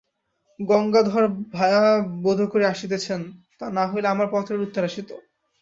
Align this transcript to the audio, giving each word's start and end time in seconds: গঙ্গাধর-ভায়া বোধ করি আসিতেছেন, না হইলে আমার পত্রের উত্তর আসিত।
গঙ্গাধর-ভায়া 0.59 1.83
বোধ 2.23 2.39
করি 2.51 2.63
আসিতেছেন, 2.65 3.21
না 3.61 3.83
হইলে 3.87 4.07
আমার 4.07 4.27
পত্রের 4.31 4.63
উত্তর 4.65 4.81
আসিত। 4.83 5.09